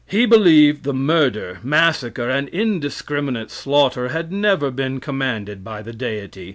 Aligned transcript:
He 0.07 0.25
believed 0.25 0.83
the 0.83 0.95
murder, 0.95 1.59
massacre, 1.61 2.27
and 2.27 2.49
indiscriminate 2.49 3.51
slaughter 3.51 4.07
had 4.07 4.31
never 4.31 4.71
been 4.71 4.99
commanded 4.99 5.63
by 5.63 5.83
the 5.83 5.93
Deity. 5.93 6.49